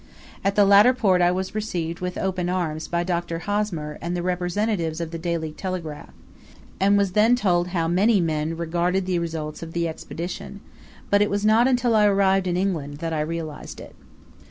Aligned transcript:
At 0.43 0.55
the 0.55 0.65
latter 0.65 0.95
port 0.95 1.21
I 1.21 1.29
was 1.29 1.53
received 1.53 1.99
with 1.99 2.17
open 2.17 2.49
arms 2.49 2.87
by 2.87 3.03
Dr. 3.03 3.37
Hosmer 3.37 3.99
and 4.01 4.17
the 4.17 4.23
representative 4.23 4.99
of 4.99 5.11
the 5.11 5.19
'Daily 5.19 5.51
Telegraph,' 5.51 6.11
and 6.79 6.97
was 6.97 7.11
then 7.11 7.35
told 7.35 7.67
how 7.67 7.87
men 7.87 8.57
regarded 8.57 9.05
the 9.05 9.19
results 9.19 9.61
of 9.61 9.73
the 9.73 9.87
Expedition; 9.87 10.61
but 11.11 11.21
it 11.21 11.29
was 11.29 11.45
not 11.45 11.67
until 11.67 11.95
I 11.95 12.05
arrived 12.05 12.47
in 12.47 12.57
England 12.57 12.97
that 12.97 13.13
I 13.13 13.21
realised 13.21 13.79
it. 13.79 13.93